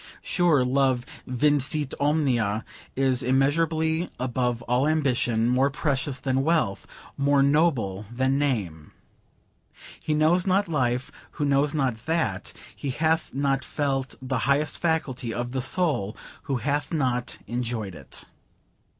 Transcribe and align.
Sure, 0.23 0.65
love 0.65 1.05
vincit 1.27 1.93
omnia; 1.99 2.65
is 2.95 3.21
immeasurably 3.21 4.09
above 4.19 4.63
all 4.63 4.87
ambition, 4.87 5.47
more 5.47 5.69
precious 5.69 6.19
than 6.19 6.41
wealth, 6.41 6.87
more 7.17 7.43
noble 7.43 8.07
than 8.11 8.39
name. 8.39 8.93
He 9.99 10.15
knows 10.15 10.47
not 10.47 10.67
life 10.67 11.11
who 11.33 11.45
knows 11.45 11.75
not 11.75 12.07
that: 12.07 12.51
he 12.75 12.89
hath 12.89 13.35
not 13.35 13.63
felt 13.63 14.15
the 14.23 14.39
highest 14.49 14.79
faculty 14.79 15.31
of 15.31 15.51
the 15.51 15.61
soul 15.61 16.17
who 16.49 16.55
hath 16.55 16.91
not 16.91 17.37
enjoyed 17.45 17.93
it. 17.93 18.23